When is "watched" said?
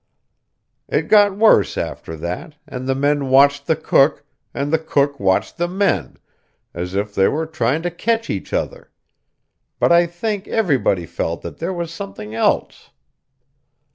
3.29-3.67, 5.19-5.57